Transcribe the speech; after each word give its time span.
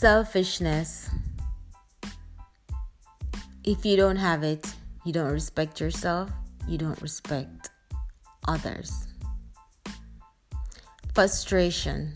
Selfishness. 0.00 1.10
If 3.64 3.84
you 3.84 3.98
don't 3.98 4.16
have 4.16 4.42
it, 4.42 4.72
you 5.04 5.12
don't 5.12 5.30
respect 5.30 5.78
yourself, 5.78 6.30
you 6.66 6.78
don't 6.78 6.98
respect 7.02 7.68
others. 8.48 9.08
Frustration. 11.12 12.14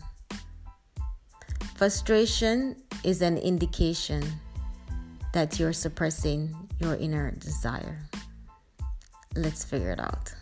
Frustration 1.76 2.76
is 3.04 3.20
an 3.20 3.36
indication 3.36 4.24
that 5.34 5.60
you're 5.60 5.74
suppressing 5.74 6.56
your 6.80 6.94
inner 6.94 7.32
desire. 7.32 7.98
Let's 9.36 9.62
figure 9.62 9.90
it 9.90 10.00
out. 10.00 10.34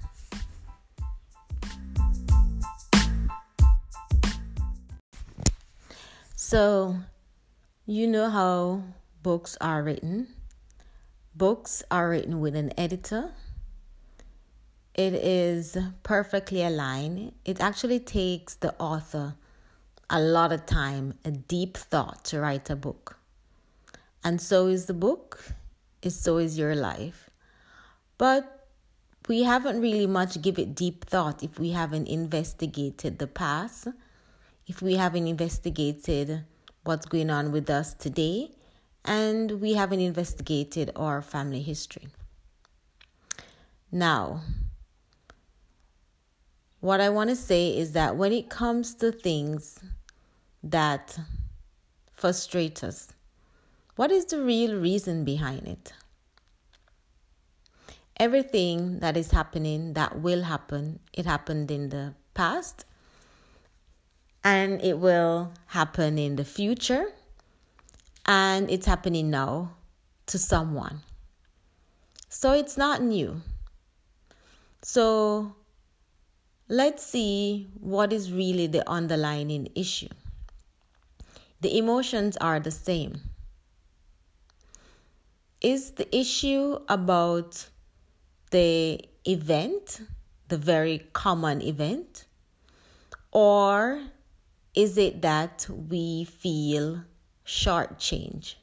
So, 6.36 6.98
you 7.86 8.06
know 8.06 8.30
how 8.30 8.82
books 9.22 9.56
are 9.60 9.82
written. 9.82 10.28
Books 11.34 11.82
are 11.90 12.10
written 12.10 12.40
with 12.40 12.54
an 12.54 12.72
editor. 12.78 13.32
It 14.94 15.14
is 15.14 15.76
perfectly 16.04 16.62
aligned. 16.62 17.32
It 17.44 17.60
actually 17.60 17.98
takes 17.98 18.54
the 18.54 18.74
author 18.78 19.34
a 20.08 20.20
lot 20.20 20.52
of 20.52 20.64
time, 20.66 21.14
a 21.24 21.32
deep 21.32 21.76
thought 21.76 22.24
to 22.26 22.38
write 22.38 22.70
a 22.70 22.76
book. 22.76 23.18
And 24.22 24.40
so 24.40 24.68
is 24.68 24.86
the 24.86 24.94
book, 24.94 25.42
is 26.02 26.14
so 26.14 26.36
is 26.36 26.56
your 26.56 26.76
life. 26.76 27.30
But 28.16 28.68
we 29.26 29.42
haven't 29.42 29.80
really 29.80 30.06
much 30.06 30.40
give 30.40 30.58
it 30.58 30.76
deep 30.76 31.06
thought 31.06 31.42
if 31.42 31.58
we 31.58 31.70
haven't 31.70 32.06
investigated 32.06 33.18
the 33.18 33.26
past, 33.26 33.88
if 34.68 34.82
we 34.82 34.94
haven't 34.94 35.26
investigated 35.26 36.44
what's 36.84 37.06
going 37.06 37.30
on 37.30 37.52
with 37.52 37.70
us 37.70 37.94
today, 37.94 38.50
and 39.04 39.60
we 39.60 39.74
haven't 39.74 40.00
investigated 40.00 40.90
our 40.96 41.22
family 41.22 41.62
history. 41.62 42.08
Now, 43.90 44.40
what 46.80 47.00
I 47.00 47.10
want 47.10 47.30
to 47.30 47.36
say 47.36 47.76
is 47.76 47.92
that 47.92 48.16
when 48.16 48.32
it 48.32 48.50
comes 48.50 48.94
to 48.96 49.12
things 49.12 49.78
that 50.64 51.18
frustrate 52.10 52.82
us, 52.82 53.12
what 53.94 54.10
is 54.10 54.24
the 54.24 54.42
real 54.42 54.80
reason 54.80 55.24
behind 55.24 55.68
it? 55.68 55.92
Everything 58.16 59.00
that 59.00 59.16
is 59.16 59.30
happening, 59.30 59.92
that 59.92 60.20
will 60.20 60.42
happen, 60.42 61.00
it 61.12 61.26
happened 61.26 61.70
in 61.70 61.90
the 61.90 62.14
past, 62.34 62.84
and 64.44 64.82
it 64.82 64.98
will 64.98 65.52
happen 65.66 66.18
in 66.18 66.36
the 66.36 66.44
future 66.44 67.06
and 68.26 68.70
it's 68.70 68.86
happening 68.86 69.30
now 69.30 69.72
to 70.26 70.38
someone. 70.38 71.00
So 72.28 72.52
it's 72.52 72.76
not 72.76 73.02
new. 73.02 73.42
So 74.82 75.54
let's 76.68 77.04
see 77.04 77.68
what 77.78 78.12
is 78.12 78.32
really 78.32 78.66
the 78.66 78.88
underlying 78.88 79.68
issue. 79.74 80.08
The 81.60 81.76
emotions 81.78 82.36
are 82.38 82.58
the 82.58 82.70
same. 82.70 83.20
Is 85.60 85.92
the 85.92 86.16
issue 86.16 86.80
about 86.88 87.68
the 88.50 89.00
event, 89.24 90.00
the 90.48 90.58
very 90.58 91.06
common 91.12 91.62
event, 91.62 92.24
or 93.30 94.02
is 94.74 94.96
it 94.96 95.22
that 95.22 95.66
we 95.68 96.24
feel 96.24 97.04
shortchanged? 97.46 98.54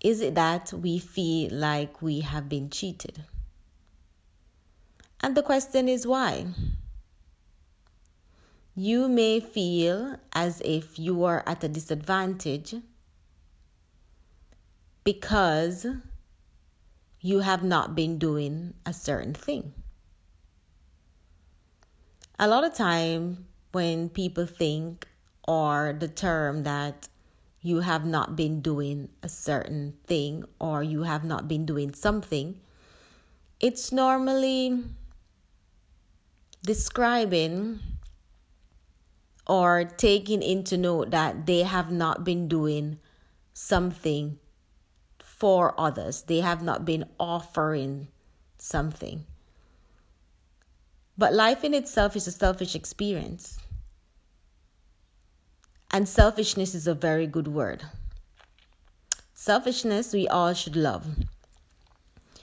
Is 0.00 0.20
it 0.20 0.34
that 0.34 0.72
we 0.72 0.98
feel 0.98 1.50
like 1.52 2.00
we 2.00 2.20
have 2.20 2.48
been 2.48 2.70
cheated? 2.70 3.24
And 5.20 5.36
the 5.36 5.42
question 5.42 5.88
is 5.88 6.06
why? 6.06 6.46
You 8.74 9.08
may 9.08 9.40
feel 9.40 10.16
as 10.32 10.60
if 10.64 10.98
you 10.98 11.24
are 11.24 11.42
at 11.46 11.62
a 11.64 11.68
disadvantage 11.68 12.74
because 15.04 15.86
you 17.20 17.40
have 17.40 17.62
not 17.62 17.94
been 17.94 18.18
doing 18.18 18.74
a 18.84 18.92
certain 18.92 19.32
thing. 19.32 19.72
A 22.38 22.48
lot 22.48 22.64
of 22.64 22.74
time 22.74 23.46
when 23.74 24.08
people 24.08 24.46
think 24.46 25.06
or 25.46 25.94
the 25.98 26.08
term 26.08 26.62
that 26.62 27.08
you 27.60 27.80
have 27.80 28.04
not 28.04 28.36
been 28.36 28.60
doing 28.60 29.08
a 29.22 29.28
certain 29.28 29.94
thing 30.06 30.44
or 30.58 30.82
you 30.82 31.02
have 31.02 31.24
not 31.24 31.48
been 31.48 31.66
doing 31.66 31.92
something, 31.94 32.60
it's 33.60 33.90
normally 33.90 34.84
describing 36.62 37.80
or 39.46 39.84
taking 39.84 40.42
into 40.42 40.76
note 40.76 41.10
that 41.10 41.46
they 41.46 41.62
have 41.62 41.90
not 41.90 42.24
been 42.24 42.48
doing 42.48 42.98
something 43.52 44.38
for 45.18 45.78
others. 45.78 46.22
They 46.22 46.40
have 46.40 46.62
not 46.62 46.84
been 46.84 47.04
offering 47.18 48.08
something. 48.58 49.24
But 51.16 51.32
life 51.32 51.62
in 51.62 51.74
itself 51.74 52.16
is 52.16 52.26
a 52.26 52.32
selfish 52.32 52.74
experience. 52.74 53.58
And 55.94 56.08
selfishness 56.08 56.74
is 56.74 56.88
a 56.88 56.94
very 56.94 57.28
good 57.28 57.46
word. 57.46 57.84
Selfishness, 59.32 60.12
we 60.12 60.26
all 60.26 60.52
should 60.52 60.74
love. 60.74 61.06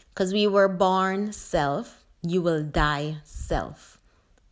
Because 0.07 0.31
we 0.31 0.47
were 0.47 0.69
born 0.69 1.33
self, 1.33 2.05
you 2.23 2.41
will 2.41 2.63
die 2.63 3.17
self 3.25 3.99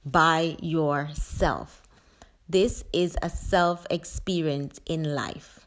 by 0.04 0.58
yourself. 0.62 1.82
This 2.50 2.84
is 2.92 3.16
a 3.22 3.30
self 3.30 3.88
experience 3.90 4.82
in 4.86 5.16
life. 5.16 5.62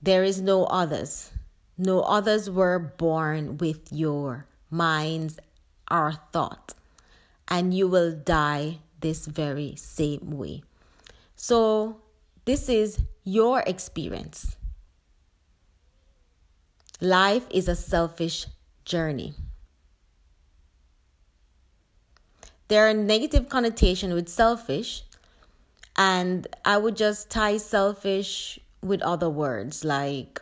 There 0.00 0.24
is 0.24 0.40
no 0.40 0.64
others. 0.64 1.30
No 1.76 2.00
others 2.00 2.48
were 2.48 2.78
born 2.78 3.58
with 3.58 3.92
your 3.92 4.46
minds 4.70 5.38
or 5.90 6.14
thought. 6.32 6.72
And 7.48 7.74
you 7.74 7.86
will 7.86 8.12
die 8.12 8.78
this 9.00 9.26
very 9.26 9.76
same 9.76 10.30
way. 10.30 10.62
So, 11.42 11.96
this 12.44 12.68
is 12.68 13.00
your 13.24 13.64
experience. 13.66 14.56
Life 17.00 17.48
is 17.50 17.66
a 17.66 17.74
selfish 17.74 18.46
journey. 18.84 19.34
There 22.68 22.88
are 22.88 22.94
negative 22.94 23.48
connotation 23.48 24.14
with 24.14 24.28
selfish, 24.28 25.02
and 25.96 26.46
I 26.64 26.78
would 26.78 26.96
just 26.96 27.28
tie 27.28 27.56
selfish 27.56 28.60
with 28.80 29.02
other 29.02 29.28
words 29.28 29.84
like 29.84 30.40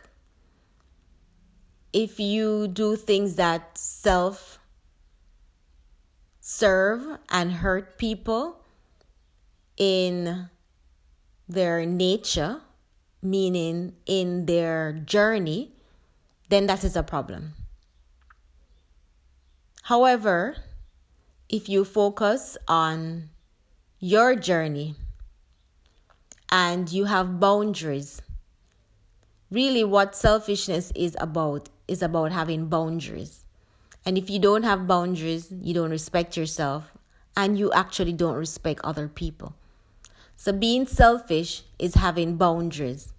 if 1.93 2.19
you 2.19 2.67
do 2.67 2.95
things 2.95 3.37
that 3.37 3.75
self 3.75 4.59
serve 6.41 7.17
and 7.29 7.53
hurt 7.53 7.97
people 7.97 8.63
in 9.77 10.47
their 11.51 11.85
nature, 11.85 12.61
meaning 13.21 13.93
in 14.05 14.45
their 14.45 14.93
journey, 14.93 15.71
then 16.49 16.67
that 16.67 16.83
is 16.83 16.95
a 16.95 17.03
problem. 17.03 17.53
However, 19.83 20.55
if 21.49 21.67
you 21.67 21.83
focus 21.83 22.57
on 22.67 23.29
your 23.99 24.35
journey 24.35 24.95
and 26.49 26.91
you 26.91 27.05
have 27.05 27.39
boundaries, 27.39 28.21
really 29.49 29.83
what 29.83 30.15
selfishness 30.15 30.91
is 30.95 31.15
about 31.19 31.69
is 31.87 32.01
about 32.01 32.31
having 32.31 32.67
boundaries. 32.67 33.45
And 34.05 34.17
if 34.17 34.29
you 34.29 34.39
don't 34.39 34.63
have 34.63 34.87
boundaries, 34.87 35.51
you 35.51 35.73
don't 35.73 35.91
respect 35.91 36.37
yourself 36.37 36.97
and 37.35 37.57
you 37.59 37.71
actually 37.73 38.13
don't 38.13 38.35
respect 38.35 38.79
other 38.83 39.07
people. 39.07 39.55
So 40.41 40.51
being 40.51 40.87
selfish 40.87 41.61
is 41.77 41.93
having 41.93 42.35
boundaries. 42.35 43.13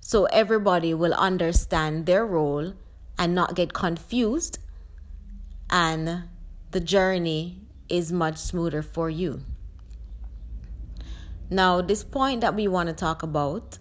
So 0.00 0.26
everybody 0.26 0.92
will 0.92 1.14
understand 1.14 2.04
their 2.04 2.26
role 2.26 2.74
and 3.18 3.34
not 3.34 3.54
get 3.54 3.72
confused, 3.72 4.58
and 5.70 6.24
the 6.70 6.80
journey 6.80 7.62
is 7.88 8.12
much 8.12 8.36
smoother 8.36 8.82
for 8.82 9.08
you. 9.08 9.40
Now, 11.48 11.80
this 11.80 12.04
point 12.04 12.42
that 12.42 12.54
we 12.54 12.68
want 12.68 12.90
to 12.90 12.94
talk 12.94 13.22
about 13.22 13.78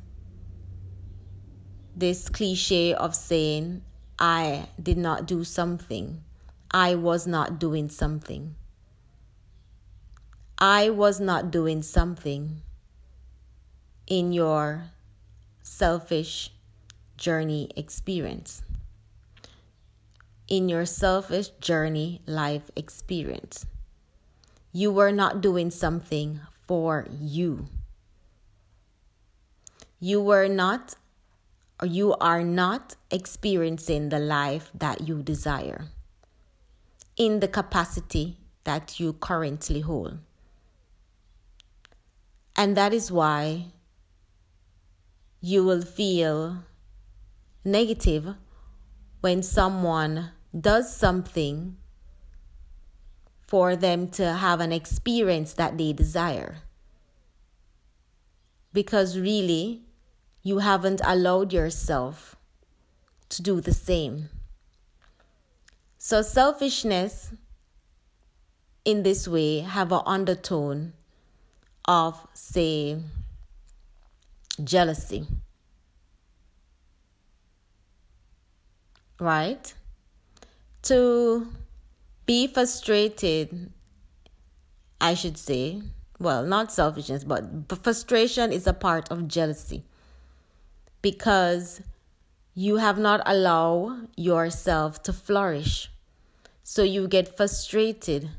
this 1.94 2.30
cliche 2.30 2.94
of 2.94 3.14
saying, 3.14 3.82
I 4.18 4.70
did 4.82 4.98
not 4.98 5.26
do 5.26 5.44
something, 5.44 6.24
I 6.72 6.96
was 6.96 7.28
not 7.28 7.60
doing 7.60 7.90
something. 7.90 8.56
I 10.58 10.90
was 10.90 11.20
not 11.20 11.52
doing 11.52 11.82
something 11.82 12.62
in 14.08 14.32
your 14.32 14.92
selfish 15.62 16.52
journey 17.18 17.70
experience. 17.76 18.64
In 20.48 20.70
your 20.70 20.86
selfish 20.86 21.50
journey 21.60 22.22
life 22.26 22.70
experience. 22.76 23.66
You 24.72 24.92
were 24.92 25.12
not 25.12 25.42
doing 25.42 25.72
something 25.72 26.40
for 26.68 27.08
you. 27.12 27.68
You 30.00 30.22
were 30.22 30.48
not 30.48 30.96
or 31.82 31.88
you 31.88 32.14
are 32.16 32.44
not 32.44 32.96
experiencing 33.12 34.10
the 34.10 34.20
life 34.20 34.72
that 34.74 35.08
you 35.08 35.22
desire 35.24 35.88
in 37.18 37.40
the 37.40 37.48
capacity 37.48 38.38
that 38.64 39.00
you 39.00 39.14
currently 39.14 39.82
hold. 39.82 40.20
And 42.56 42.78
that 42.78 42.94
is 42.94 43.12
why 43.12 43.68
you 45.42 45.64
will 45.64 45.82
feel 45.82 46.64
negative 47.66 48.36
when 49.22 49.42
someone 49.42 50.32
does 50.58 50.96
something 50.96 51.78
for 53.48 53.76
them 53.76 54.08
to 54.08 54.34
have 54.34 54.60
an 54.60 54.72
experience 54.72 55.54
that 55.54 55.78
they 55.78 55.94
desire. 55.94 56.58
Because 58.72 59.18
really, 59.18 59.84
you 60.42 60.60
haven't 60.60 61.02
allowed 61.04 61.54
yourself 61.54 62.36
to 63.30 63.42
do 63.42 63.62
the 63.62 63.74
same. 63.74 64.30
So 65.98 66.22
selfishness 66.22 67.34
in 68.84 69.04
this 69.04 69.28
way 69.28 69.60
have 69.60 69.92
an 69.92 70.02
undertone 70.06 70.94
of 71.86 72.28
say 72.34 72.98
jealousy. 74.64 75.26
Right? 79.20 79.74
To 80.84 81.48
be 82.26 82.48
frustrated, 82.48 83.72
I 85.00 85.14
should 85.14 85.38
say, 85.38 85.82
well, 86.20 86.44
not 86.44 86.72
selfishness, 86.72 87.24
but 87.24 87.44
frustration 87.84 88.52
is 88.52 88.68
a 88.68 88.74
part 88.74 89.10
of 89.12 89.28
jealousy 89.28 89.84
because 91.02 91.82
you 92.54 92.78
have 92.78 92.98
not 92.98 93.22
allowed 93.26 94.08
yourself 94.16 95.04
to 95.04 95.14
flourish. 95.14 95.90
So 96.64 96.84
you 96.84 97.08
get 97.08 97.36
frustrated 97.36 98.30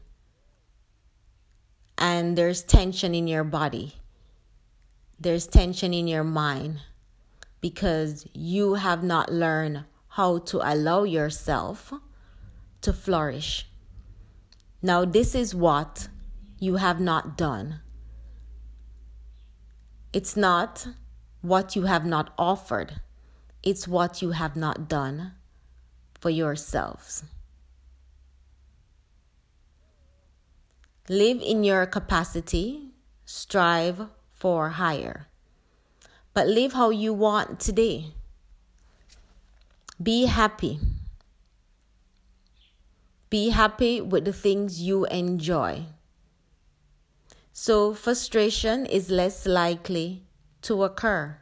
and 1.99 2.37
there's 2.37 2.63
tension 2.63 3.15
in 3.15 3.27
your 3.27 3.45
body. 3.45 3.95
There's 5.19 5.47
tension 5.47 5.95
in 5.95 6.07
your 6.09 6.25
mind 6.25 6.81
because 7.61 8.27
you 8.35 8.75
have 8.75 9.03
not 9.03 9.33
learned 9.33 9.85
how 10.09 10.39
to 10.39 10.61
allow 10.63 11.05
yourself 11.05 11.93
to 12.83 12.93
flourish. 12.93 13.67
Now, 14.83 15.05
this 15.05 15.35
is 15.35 15.55
what 15.55 16.09
you 16.59 16.77
have 16.77 17.01
not 17.01 17.39
done. 17.39 17.81
It's 20.13 20.37
not 20.37 20.87
what 21.41 21.75
you 21.75 21.83
have 21.83 22.05
not 22.05 22.33
offered, 22.39 23.01
it's 23.63 23.89
what 23.89 24.23
you 24.23 24.31
have 24.33 24.57
not 24.57 24.89
done 24.89 25.33
for 26.21 26.31
yourselves. 26.31 27.25
Live 31.09 31.43
in 31.43 31.65
your 31.65 31.85
capacity, 31.85 32.95
strive 33.27 34.09
for 34.33 34.71
higher. 34.71 35.27
But 36.33 36.49
live 36.49 36.73
how 36.73 36.89
you 36.91 37.13
want 37.13 37.61
today. 37.61 38.15
Be 40.03 40.27
happy. 40.27 40.81
Be 43.29 43.51
happy 43.51 44.01
with 44.01 44.25
the 44.25 44.33
things 44.33 44.81
you 44.81 45.05
enjoy. 45.07 45.85
So, 47.53 47.93
frustration 47.93 48.87
is 48.87 49.11
less 49.11 49.45
likely 49.45 50.25
to 50.63 50.85
occur 50.85 51.39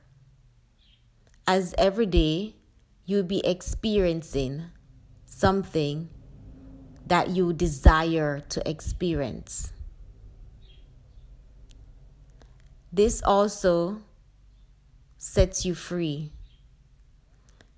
as 1.46 1.74
every 1.78 2.06
day 2.06 2.56
you'll 3.04 3.22
be 3.22 3.44
experiencing 3.46 4.64
something 5.24 6.08
that 7.12 7.28
you 7.28 7.52
desire 7.52 8.40
to 8.48 8.66
experience. 8.66 9.70
This 12.90 13.22
also 13.22 13.98
sets 15.18 15.66
you 15.66 15.74
free. 15.74 16.32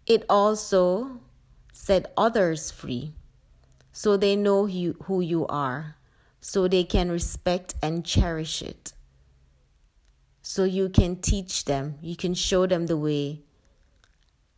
It 0.06 0.24
also 0.30 1.18
set 1.72 2.12
others 2.16 2.70
free 2.70 3.14
so 3.90 4.16
they 4.16 4.36
know 4.36 4.66
you, 4.66 4.94
who 5.06 5.20
you 5.20 5.48
are, 5.48 5.96
so 6.40 6.68
they 6.68 6.84
can 6.84 7.10
respect 7.10 7.74
and 7.82 8.06
cherish 8.06 8.62
it. 8.62 8.92
So 10.42 10.62
you 10.62 10.88
can 10.88 11.16
teach 11.16 11.64
them, 11.64 11.96
you 12.00 12.14
can 12.14 12.34
show 12.34 12.68
them 12.68 12.86
the 12.86 12.96
way 12.96 13.40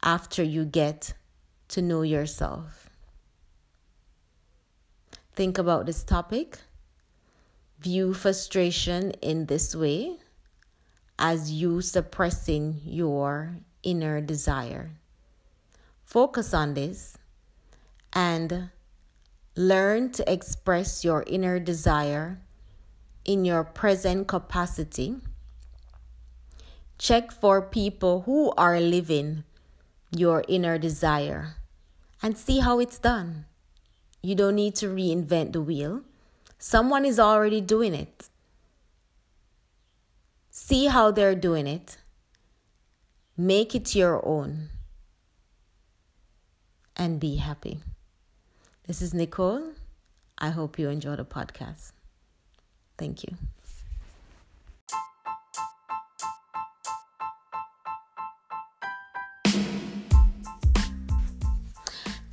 after 0.02 0.42
you 0.42 0.66
get 0.66 1.14
to 1.68 1.80
know 1.80 2.02
yourself. 2.02 2.85
Think 5.36 5.58
about 5.58 5.84
this 5.84 6.02
topic. 6.02 6.56
View 7.80 8.14
frustration 8.14 9.10
in 9.20 9.44
this 9.44 9.76
way 9.76 10.16
as 11.18 11.52
you 11.52 11.82
suppressing 11.82 12.80
your 12.82 13.58
inner 13.82 14.22
desire. 14.22 14.92
Focus 16.04 16.54
on 16.54 16.72
this 16.72 17.18
and 18.14 18.70
learn 19.54 20.10
to 20.12 20.32
express 20.32 21.04
your 21.04 21.22
inner 21.26 21.60
desire 21.60 22.40
in 23.26 23.44
your 23.44 23.62
present 23.62 24.28
capacity. 24.28 25.16
Check 26.96 27.30
for 27.30 27.60
people 27.60 28.22
who 28.22 28.54
are 28.56 28.80
living 28.80 29.44
your 30.10 30.44
inner 30.48 30.78
desire 30.78 31.56
and 32.22 32.38
see 32.38 32.60
how 32.60 32.78
it's 32.78 32.98
done. 32.98 33.44
You 34.26 34.34
don't 34.34 34.56
need 34.56 34.74
to 34.82 34.88
reinvent 34.88 35.52
the 35.52 35.60
wheel. 35.60 36.02
Someone 36.58 37.04
is 37.04 37.20
already 37.20 37.60
doing 37.60 37.94
it. 37.94 38.28
See 40.50 40.86
how 40.86 41.12
they're 41.12 41.36
doing 41.36 41.68
it. 41.68 41.98
Make 43.36 43.76
it 43.76 43.94
your 43.94 44.26
own. 44.26 44.70
And 46.96 47.20
be 47.20 47.36
happy. 47.36 47.78
This 48.88 49.00
is 49.00 49.14
Nicole. 49.14 49.74
I 50.36 50.50
hope 50.50 50.76
you 50.76 50.88
enjoy 50.88 51.14
the 51.14 51.24
podcast. 51.24 51.92
Thank 52.98 53.22
you. 53.22 53.36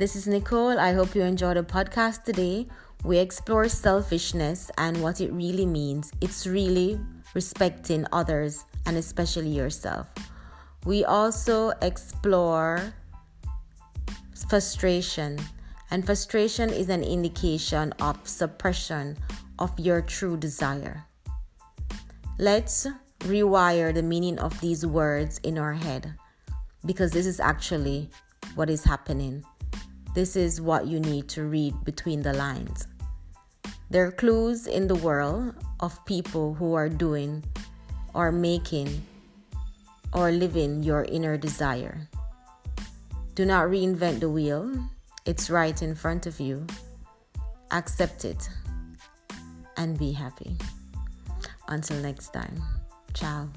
This 0.04 0.18
is 0.18 0.28
Nicole. 0.28 0.78
I 0.80 0.92
hope 0.92 1.16
you 1.16 1.22
enjoyed 1.22 1.56
the 1.56 1.64
podcast 1.64 2.26
today. 2.26 2.68
We 3.06 3.20
explore 3.20 3.70
selfishness 3.70 4.70
and 4.78 5.02
what 5.02 5.22
it 5.22 5.32
really 5.32 5.66
means. 5.66 6.12
It's 6.20 6.46
really 6.46 7.00
respecting 7.34 8.06
others 8.12 8.66
and 8.86 8.98
especially 8.98 9.52
yourself. 9.52 10.10
We 10.84 11.06
also 11.06 11.70
explore 11.82 12.94
frustration, 14.50 15.40
and 15.90 16.06
frustration 16.06 16.70
is 16.70 16.90
an 16.90 17.02
indication 17.02 17.94
of 18.02 18.28
suppression 18.28 19.16
of 19.58 19.72
your 19.80 20.02
true 20.02 20.36
desire. 20.36 21.06
Let's 22.38 22.88
rewire 23.20 23.94
the 23.94 24.04
meaning 24.04 24.38
of 24.40 24.60
these 24.60 24.86
words 24.86 25.40
in 25.44 25.58
our 25.58 25.72
head 25.72 26.16
because 26.86 27.14
this 27.14 27.26
is 27.26 27.40
actually 27.40 28.10
what 28.56 28.70
is 28.70 28.84
happening. 28.84 29.46
This 30.14 30.36
is 30.36 30.62
what 30.62 30.88
you 30.88 31.00
need 31.00 31.28
to 31.30 31.44
read 31.44 31.74
between 31.84 32.22
the 32.22 32.34
lines. 32.34 32.88
There 33.90 34.06
are 34.06 34.12
clues 34.12 34.68
in 34.68 34.88
the 34.88 34.96
world 34.96 35.56
of 35.80 36.04
people 36.06 36.54
who 36.54 36.74
are 36.74 36.90
doing 36.90 37.44
or 38.14 38.32
making 38.32 39.02
or 40.14 40.32
living 40.32 40.84
your 40.84 41.06
inner 41.06 41.38
desire. 41.38 42.08
Do 43.36 43.46
not 43.46 43.66
reinvent 43.68 44.20
the 44.20 44.30
wheel, 44.30 44.72
it's 45.26 45.50
right 45.50 45.82
in 45.82 45.96
front 45.96 46.28
of 46.28 46.40
you. 46.40 46.68
Accept 47.72 48.26
it 48.26 48.50
and 49.78 49.98
be 49.98 50.12
happy. 50.12 50.58
Until 51.68 51.98
next 51.98 52.34
time, 52.34 52.62
ciao. 53.14 53.50